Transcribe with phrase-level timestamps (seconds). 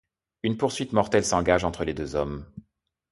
[0.41, 2.51] Une poursuite mortelle s'engage entre les deux hommes.